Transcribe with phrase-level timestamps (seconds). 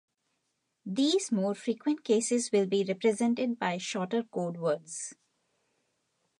[0.83, 5.13] These more-frequent cases will be represented by shorter code words.